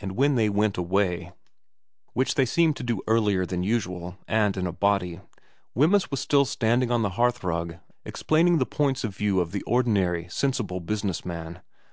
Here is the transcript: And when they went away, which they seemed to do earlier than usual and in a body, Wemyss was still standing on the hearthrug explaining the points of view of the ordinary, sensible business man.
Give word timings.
And 0.00 0.16
when 0.16 0.34
they 0.34 0.48
went 0.48 0.76
away, 0.76 1.32
which 2.12 2.34
they 2.34 2.44
seemed 2.44 2.74
to 2.78 2.82
do 2.82 3.02
earlier 3.06 3.46
than 3.46 3.62
usual 3.62 4.18
and 4.26 4.56
in 4.56 4.66
a 4.66 4.72
body, 4.72 5.20
Wemyss 5.76 6.10
was 6.10 6.18
still 6.18 6.44
standing 6.44 6.90
on 6.90 7.02
the 7.02 7.10
hearthrug 7.14 7.76
explaining 8.04 8.58
the 8.58 8.66
points 8.66 9.04
of 9.04 9.14
view 9.14 9.38
of 9.38 9.52
the 9.52 9.62
ordinary, 9.62 10.28
sensible 10.28 10.80
business 10.80 11.24
man. 11.24 11.60